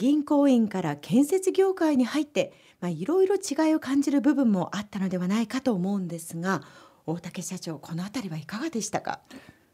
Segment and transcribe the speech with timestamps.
[0.00, 6.62] 銀行員から建設業界に入ってまあいろいろ違いを感じる部分もあったのではないかと思うんですが
[7.04, 9.20] 大竹社長この辺りはいかがでしたか？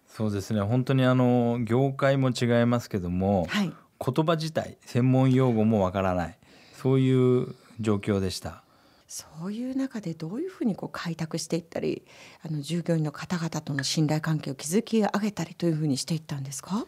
[0.09, 0.63] そうですね。
[0.63, 3.73] 本当にあの業界も違いますけども、はい。
[4.05, 6.39] 言葉自体専門用語もわからない。
[6.75, 8.65] そういう状況でした。
[9.07, 12.05] そういう中でどういうふうにこう開拓していったり
[12.43, 16.85] あの従業員の方々との信頼関係を築き上げたりというふうにしていったんですか？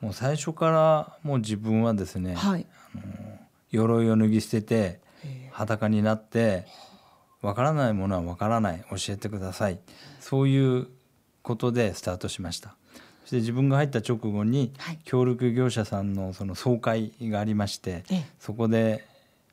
[0.00, 2.66] もう最初からもう自分はですね、はい。
[3.70, 5.00] 鎧を脱ぎ捨てて
[5.50, 6.66] 裸になって
[7.42, 9.78] わからないものはわからない教えてください。
[10.20, 10.88] そういう
[11.42, 12.76] ことでスタートしました。
[13.22, 14.98] そして自分が入った直後にはい。
[15.04, 18.26] 協力業者さんのその総会がありましてええ。
[18.38, 19.06] そこで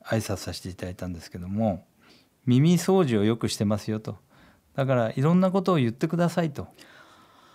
[0.04, 1.86] 挨拶させていただいたんですけども
[2.46, 4.18] 耳掃除をよくしてますよと。
[4.76, 6.68] だからいろんなことを言ってくださいと。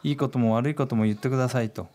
[0.05, 1.89] いいことも悪いことも言ってくださいと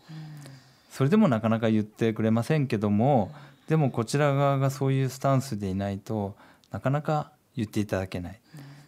[0.94, 3.32] それでもなかなか言ってくれませんけども
[3.66, 6.36] でもこちら側がそういうスタンスでいないと
[6.70, 8.40] なかなか言っていただけない。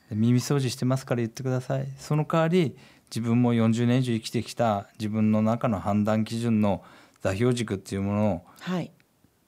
[0.08, 1.88] で耳掃除してますから言ってください。
[1.98, 2.76] その代わり
[3.10, 6.84] 自分も40年以上生きてきた自分の中の判断基準の
[7.22, 8.92] 座標軸っていうものをはい。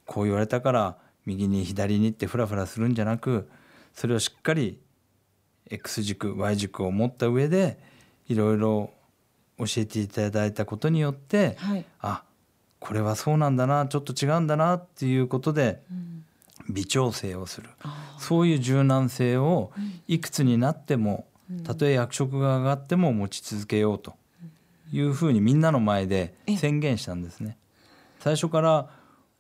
[0.05, 3.49] こう言われたから右に左にってフラフラするんじゃなく
[3.95, 4.81] それをしっかり
[5.71, 7.79] X 軸 Y 軸を持った上で
[8.27, 8.91] いろいろ
[9.59, 11.85] 教えていただいたことによってはい。
[12.01, 12.25] あ
[12.81, 16.25] これはそうなんだなちょっと違うんだなっていうことでうん。
[16.71, 17.71] 微調整をする。
[17.83, 19.73] あそういう柔軟性を
[20.07, 21.63] いくつになってもうん。
[21.63, 24.15] たとえ役職が上がっても持ち続けようと
[24.93, 27.57] いうふうにみんなの前で宣言したんですね。
[28.21, 28.91] 最初から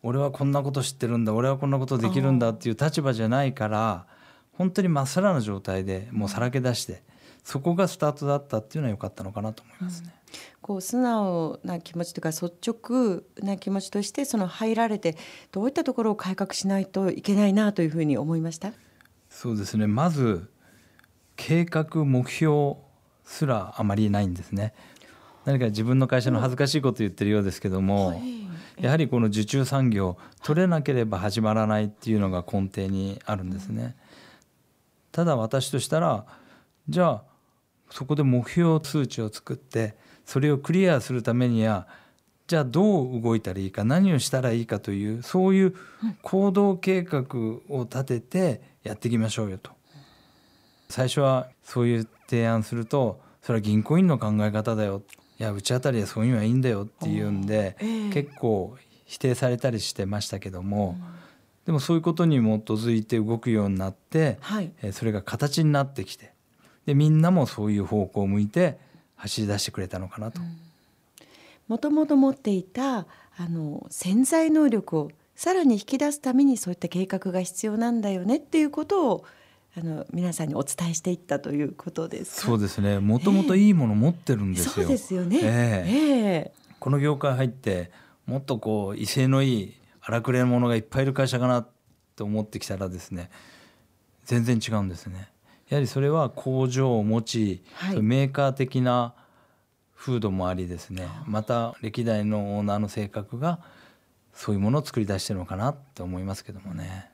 [0.02, 4.06] 俺はこんなこと知ってるんだ俺はこんなことできるんだっていう立場じゃないから
[4.52, 7.02] 本当にまっさらな状態でもうさらけ出して
[7.48, 10.12] そこがスタートだったっていうのは良かったのかなと思いますね。
[10.60, 15.16] こう素直な気持ちというか率直な気持ちとしてその入られて
[15.50, 18.72] どういったところを改革しないといけないなというふうに思いました？
[19.30, 19.86] そうですね。
[19.86, 20.50] まず
[21.36, 22.74] 計画目標
[23.24, 24.74] すらあまりないんですね。
[25.46, 28.20] 何か自分の会社の恥ずかしいこと言ってるようですけども、
[28.78, 33.96] やはりこの受注産業取れなければ始まらないっていうのが根底にあるんですね。
[35.12, 36.26] ただ私としたら
[36.90, 37.27] じゃあ
[37.90, 41.86] そこで目標数値を作ってそれをクリアするためには
[42.46, 45.74] じゃあどう動いたらいいか何をしたらいいかというそういう
[46.22, 47.24] 行動計画
[47.68, 49.70] を立ててやっていきましょうよと。
[50.88, 55.02] 最初はそういう提案するとそれは銀行員の考え方だよ。
[55.38, 58.10] いやうちあたりはそういうのはいいんだよっていうんで、ええ。
[58.10, 60.98] 結構否定されたりしてましたけども、
[61.64, 62.40] でもそういうことに基
[62.70, 64.72] づいて動くようになって、はい。
[64.82, 66.32] えーそれが形になってきて
[66.88, 68.78] でみんなもそういう方向を向いて
[69.16, 70.40] 走り出してくれたのかなと。
[71.68, 73.00] もともと持っていた
[73.36, 79.24] あの潜在能力をさらに引き出すためにそういった計画が必要なんだよねっていうことを
[79.76, 82.46] あの皆さんにお伝えしていったということですか？
[82.46, 84.72] そうですねもともといいもの持ってるんですよ。
[84.72, 85.40] そうですよね。
[85.42, 87.90] ええええこの業界入って
[88.24, 91.66] もっとこう威勢のいい荒くれ者がいっぱいいる会社かな
[92.16, 93.30] と思ってきたらですね
[94.24, 95.28] 全然違うんですね。
[95.68, 98.02] やはりそれは工場を持ち、はい。
[98.02, 99.14] メーカー的な
[99.94, 101.08] 風土もありですね。
[101.26, 103.60] また歴代のオーナーの性格が
[104.32, 107.10] そういうものを作り出してるのかなって思いますけどもね。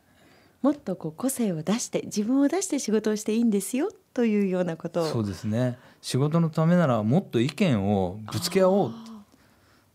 [0.63, 5.07] もっとこう個性を出して自分を出して仕事をしていいんですよというようなことを。
[5.07, 5.79] そうですね。
[6.01, 8.93] 仕事のためならもっと意見をぶつけ合おう。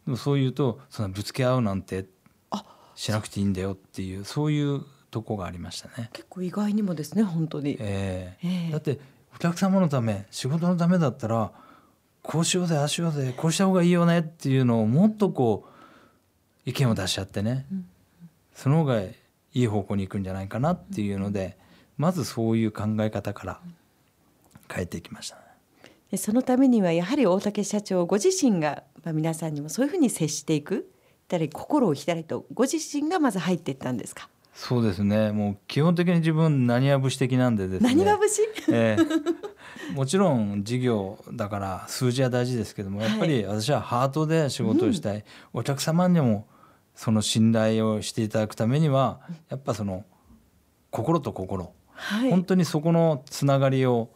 [0.05, 2.05] でもそう言うとそんなぶつけ合うなんて
[2.49, 2.65] あ。
[2.95, 4.81] しなくていいんだよっていうそういう
[5.11, 6.09] とこがありましたね。
[6.13, 7.77] 結構意外にもですね本当に。
[7.79, 8.99] ええええだって
[9.35, 11.51] お客様のため仕事のためだったら
[12.21, 15.65] こうしようぜああしようぜこうした方がいいよねっていうのをもっとこ
[16.65, 17.65] う意見を出し合ってね、
[18.53, 19.15] その方がい
[19.53, 21.57] い方向に行くんじゃないかなっていうので、
[21.97, 23.59] まずそういう考え方から
[24.71, 25.41] 変えていきましたね。
[26.11, 30.91] でそのためにはやはり大竹社長ご自身が、まあ、皆さんにもそういうふうに接していく
[31.27, 34.27] たり心を開いてご自身がまず入っていったんですか？
[34.53, 35.31] そうですね。
[35.31, 37.95] もう基本的に自分何わ節的なんでですね。
[37.95, 39.93] 何が節ええ。
[39.93, 45.23] もちろん事業だから数字は大事ですけどもやっぱり私はハートで仕事をしたい、
[45.53, 46.47] お客様にも
[46.93, 50.05] その信頼をしていただくためにはやっぱその
[50.91, 52.29] 心と心、はい。
[52.29, 54.09] 本当にそこのつながりを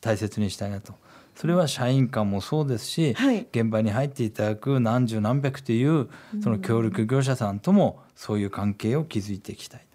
[0.00, 0.94] 大切にしたいなと
[1.36, 3.46] それは社員間もそうですし、はい。
[3.52, 6.08] 現場に入っていただく何十何百という
[6.42, 9.86] その協力業者さんともそういう関係を築いていきたい。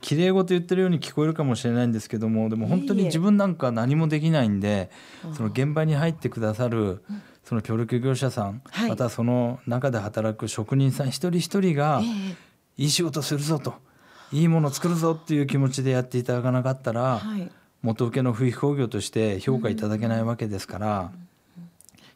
[0.00, 4.88] 綺麗事言ってるように聞こえるかもしれないんですけどもでも本当に自分なんか何もできないんで
[5.34, 7.02] その現場に入ってくださる
[7.42, 8.88] その協力業者さん、はい。
[8.88, 12.82] またその中で働く職人さん一人一人がええ。
[12.82, 13.74] いい仕事するぞと
[14.32, 17.50] いいものを作るぞっていう気持ちでやっていただかなかったら、はい、
[17.86, 21.12] 元請けの不費工業として評価いただけないわけですから、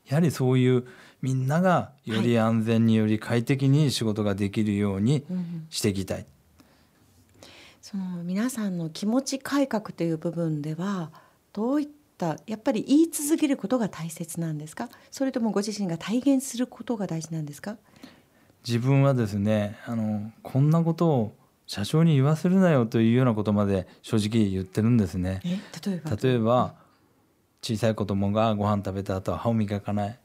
[0.09, 0.85] やはりそういう
[1.23, 5.25] みんながより安全により快適に仕事ができるように
[5.71, 6.17] していきたい。
[6.17, 6.27] はい、
[7.81, 11.13] その皆さんの気持ち改革という部分では
[11.53, 11.89] どういっ
[12.19, 14.89] たやっぱり言い続けることが大切なんですか？
[15.13, 17.77] それともご自身が体現することが大事なんですか？
[18.67, 21.33] 自分はですねあのこんなことを
[21.71, 25.41] 社長に言わせるなよというようなことまで正直言ってるんですね。
[25.87, 26.17] 例えば？
[26.21, 26.75] 例えば
[27.63, 30.19] 小さい子供がご飯食べた後は歯を磨かない。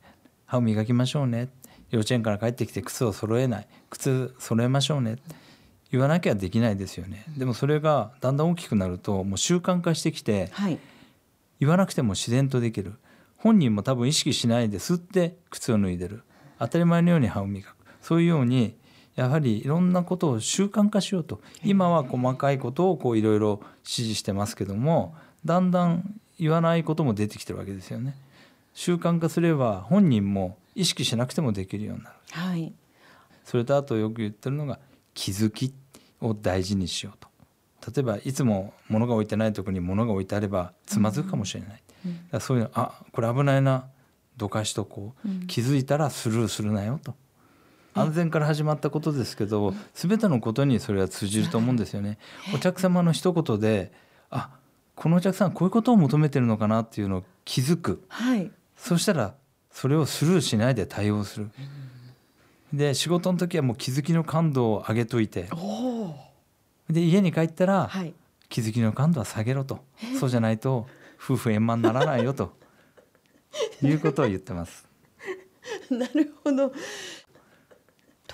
[0.47, 1.50] 歯を磨きましょうね。
[1.92, 3.68] 幼稚園から帰ってきて靴を揃えない。
[3.92, 5.18] 靴揃えましょうね。
[5.92, 7.25] 言わなきゃできないですよね。
[7.38, 10.80] でもそれがだんだん大きくなるともう習慣化してきて、はい、
[11.59, 12.95] 言わなくても自然とできる。
[13.38, 16.24] 本人も多分意識しないで吸って靴を脱いでる。
[16.57, 17.75] 当たり前のように歯を磨く。
[18.01, 18.80] そういうように
[19.15, 21.41] やはりいろんなことを習慣化しようと。
[21.63, 25.15] 今は細かいことをこういろいろ指示してますけども
[25.45, 28.15] だんだん言わないことも出てきてるわけですよね。
[28.73, 32.15] 習慣化すれば本人も意識しなくてもできるようになる。
[32.31, 32.73] はい、
[33.45, 34.79] それとあとよく言ってるのが
[35.13, 35.73] 気づき
[36.19, 37.29] を大事にしようと。
[37.91, 41.83] 例えばいつも物が置いてないところに物が置いてあればつまずくかもしれない、
[42.33, 43.85] うん、そういうのあこれ危ないな。
[44.38, 47.15] どかしとこう、うん、気づいたらスルーするなよと
[47.95, 52.18] 安全から始まったことですけど、全てのことにそれは通じると思うんですよね。
[52.53, 53.94] お客様の一言で
[54.30, 54.50] あ
[54.95, 59.33] このお客さんこういうことを求めてるのかなっていうのを気づく、はい、そしたら
[59.71, 61.50] それをスルーしないで対応する。
[62.74, 65.50] で仕事の時はもう気づきの感度を上げといて。
[66.89, 68.13] で家に帰ったら、はい、
[68.50, 69.80] 気づきの感度は下げろと。
[70.19, 70.88] そうじゃないと
[71.18, 72.53] 夫婦円満にならないよと
[73.81, 74.86] いうことを言ってます。
[75.89, 76.74] なるほど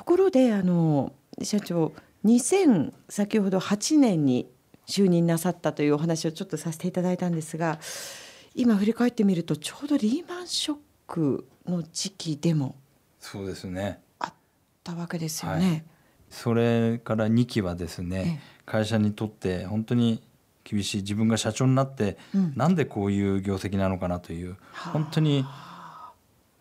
[0.02, 1.14] ところであの
[1.44, 1.94] 社長
[2.26, 4.50] 2000先ほど8年に
[4.88, 7.80] 就任なさったというお話をちょっとさせていただいたんですが
[8.56, 12.78] 今振り返ってみるとちょうどリーマンショックの時期でも
[13.20, 14.02] そうですね。
[14.18, 14.34] あっ
[14.84, 15.68] たわけですよね。
[15.68, 15.84] はい。
[16.32, 20.24] それから2期はですね、会社にとって本当に
[20.64, 25.46] 厳しい自分が社長になって、うん、なんでこういう業績なのかなという本当に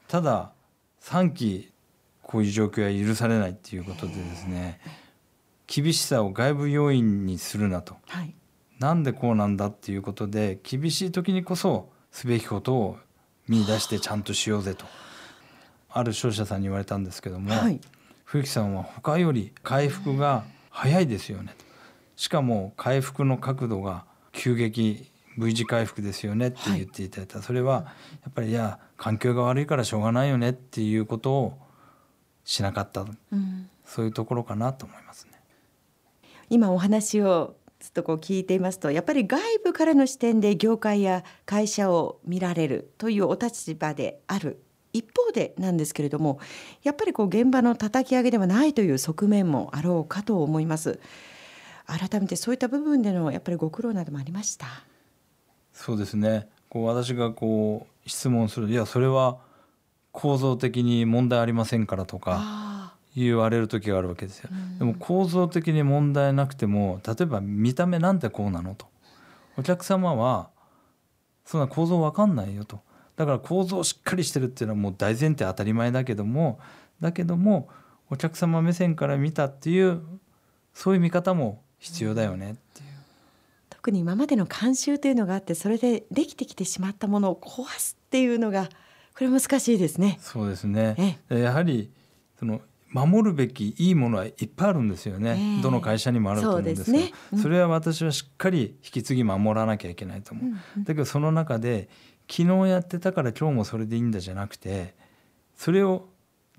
[0.08, 0.52] ただ
[1.00, 1.72] 3期
[2.30, 4.78] こういう状況は許されないっていうことでですね
[5.66, 8.32] 厳しさを外部要因にするなと、はい、
[8.78, 12.98] なんでこうなんだっていうことで厳しい時にこそすべきことを
[13.48, 14.84] 見出してちゃんとしようぜと。
[15.88, 17.80] ある商社さんに言われたんですけども、はい、
[18.24, 21.56] 冬木さんは他より回復が早いですよね
[22.14, 27.72] しかも回復の角度が急激 V 字回復ですよねって言っていただいた、はい、それは
[28.22, 31.58] やっぱりいや環境が悪いからしょうがないよねっていうことを
[32.50, 35.40] しなかった、うん、そういうところかなと思いますね。
[36.48, 44.60] 今お話をずっとこう聞いていますとやっぱり外部からの視点で業界や会社を見られるというお立場である。
[44.92, 46.40] 一方でなんですけれども
[46.82, 50.98] やっぱりこう現場の叩き上げではないという側面もあろうかと思います。
[51.86, 54.66] 改めてそういった部分でのやっぱりご苦労などもありました？
[55.72, 56.48] そうですね。
[56.68, 58.68] こう私がこう質問する。
[58.68, 59.38] いやそれは
[60.12, 68.86] 構造的に問題ありませんからとか言われる時があるわけですよ、でも構造的に問題なくても例えば見た目なんてこうなのと。
[69.56, 70.50] お客様は
[71.44, 72.80] そんな構造わかんないよと。
[73.16, 76.58] だから構造しっかりしてるっていうのはもう大前提当たり前だけども
[77.00, 77.68] だけども
[78.08, 80.00] お客様目線から見たっていう
[80.72, 82.88] そういう見方も必要だよねっていう。
[83.68, 88.68] 特に今までの慣習というのがあってそれでできてきてしまったものを壊すっていうのが
[89.20, 90.18] これ難しいですね。
[90.22, 91.20] そうですね。
[91.28, 91.90] やはり
[92.38, 97.12] その守るべきいいものはいっぱいあるんですよね、えー、どの会社にもあると思うんですけど、ね。
[97.34, 101.90] うん、それは私はしっかり引き継ぎ守らなきゃいけないと思う、うんうん、だけどその中で
[102.30, 104.94] 昨日やってたから今日もそれでいいんだじゃなくて
[105.54, 106.08] それを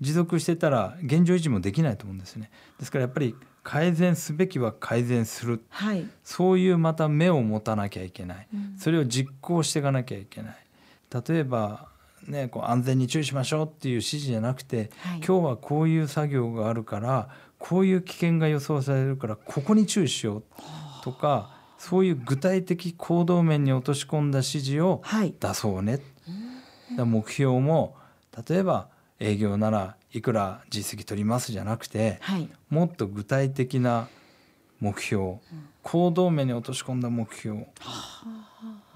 [0.00, 2.50] 持続してたら現状維持もできないと思うんですね。
[2.78, 10.56] ですからやっぱり改善すべきは改善する、はい、そういうまた目を持たなきゃいけない、うん、それを実行していかなきゃいけない。
[11.28, 11.91] 例えば
[12.28, 20.42] ね、こう安全に注意しましょうっていう指示じゃなくて、はい、今日はこういう作業があるからこういう危険が予想されるからここに注意しよう
[21.02, 25.02] とかそういう具体的行動面に落とし込んだ指示を
[25.40, 26.00] 出そうね、
[26.96, 27.96] はい、目標も
[28.48, 28.88] 例えば
[29.18, 34.08] 営業ならいくら実績取りますじゃなくて、はい、もっと具体的な
[34.80, 35.36] 目標、
[35.82, 37.66] 行動面に落とし込んだ目標、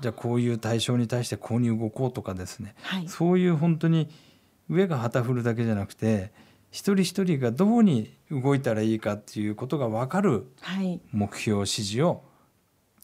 [0.01, 4.09] じゃあこういう対象に対してこうに動こうとかですね、はい、そういう本当に
[4.69, 6.33] 上が旗振るだけじゃなくて
[6.71, 11.01] 一人一人がどうに動いたらいいかっていうことが分かるはい。
[11.13, 12.23] 目標指示を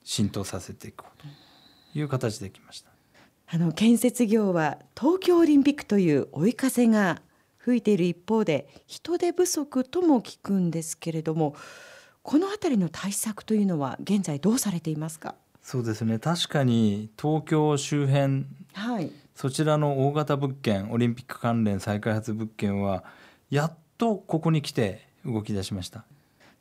[0.05, 1.23] 浸透させていこう
[1.93, 2.91] という形できました。
[3.47, 7.23] あの建設業は東京オリンピックという追い風が
[7.59, 11.55] 吹いている一方で人手不足とも聞くんですけれども
[12.23, 15.35] この辺りの対策というのは現在どうされていますか？
[15.63, 16.19] そうですね。
[16.19, 19.11] 確かに東京周辺はい。
[19.35, 23.05] そちらの大型物件オリンピック関連再開発物件は
[23.51, 26.05] やっとここに来て動き出しました。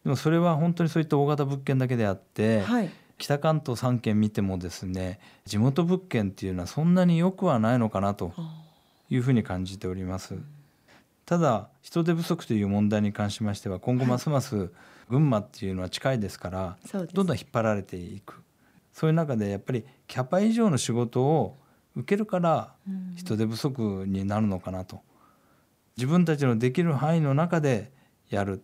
[0.03, 2.89] でもそれは本当にそういった大型物件だけであって、はい。
[3.17, 8.33] 北関東3県見てもですね地元物件っていうのはそんなに良くはないのかなと
[9.11, 10.35] いうふうに感じております。
[11.25, 14.71] ただ人手不足という問題に関しましては今後ますます
[15.07, 16.77] 群馬っていうのは近いですから
[17.13, 18.41] どんどん引っ張られていく
[18.93, 21.57] そういう中でやっぱりキャパ以上の仕事を
[21.95, 23.15] 受けるからうん。
[23.15, 25.01] 人手不足になるのかなと。
[25.97, 27.91] 自分たちのできる範囲の中で
[28.29, 28.63] やる、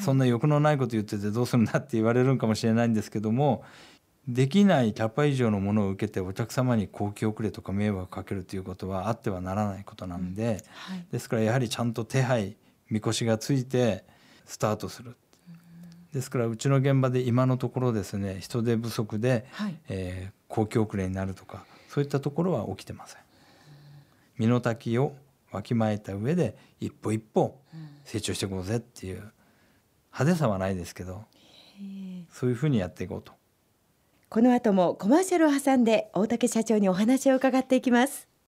[0.00, 3.64] そんな欲のないこと言っててどうするんだって言われるんかもしれないんですけども
[4.28, 11.06] できないキャパ以上のものを受けてお客様に公共遅れとか迷惑をかけるということはあってはならないことなんで、はい。
[11.10, 12.56] ですからやはりちゃんと手配
[12.88, 14.04] みこしがついて
[14.46, 15.16] スタートする。
[16.12, 23.20] ですからうちの現場で今のところですね人手不足で、はいえー公共遅れになるとかそういったところは起きてません。
[24.36, 25.14] 身の丈を
[25.50, 27.58] わきまえた上で一歩一歩
[28.04, 29.32] 成長していこうぜっていう
[30.12, 31.24] 派手さはないですけど
[32.30, 33.32] そういうふうにやっていこうと。
[34.28, 38.28] この後もコマーシャルを挟んで大竹社長にお話を伺っていきます